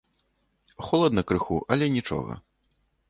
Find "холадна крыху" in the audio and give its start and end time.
0.87-1.57